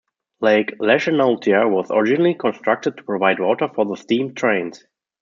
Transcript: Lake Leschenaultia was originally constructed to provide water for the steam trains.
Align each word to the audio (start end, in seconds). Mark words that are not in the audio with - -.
Lake 0.39 0.73
Leschenaultia 0.79 1.69
was 1.69 1.91
originally 1.91 2.33
constructed 2.33 2.97
to 2.97 3.03
provide 3.03 3.39
water 3.39 3.67
for 3.67 3.85
the 3.85 3.95
steam 3.95 4.33
trains. 4.33 4.83